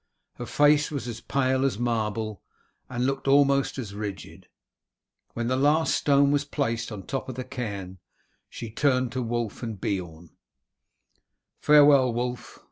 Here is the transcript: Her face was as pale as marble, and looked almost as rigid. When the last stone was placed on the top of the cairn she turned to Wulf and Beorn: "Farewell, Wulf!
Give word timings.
Her 0.37 0.47
face 0.47 0.89
was 0.89 1.07
as 1.07 1.21
pale 1.21 1.63
as 1.63 1.77
marble, 1.77 2.41
and 2.89 3.05
looked 3.05 3.27
almost 3.27 3.77
as 3.77 3.93
rigid. 3.93 4.47
When 5.35 5.45
the 5.47 5.55
last 5.55 5.93
stone 5.93 6.31
was 6.31 6.43
placed 6.43 6.91
on 6.91 7.01
the 7.01 7.05
top 7.05 7.29
of 7.29 7.35
the 7.35 7.43
cairn 7.43 7.99
she 8.49 8.71
turned 8.71 9.11
to 9.11 9.21
Wulf 9.21 9.61
and 9.61 9.79
Beorn: 9.79 10.29
"Farewell, 11.59 12.11
Wulf! 12.15 12.59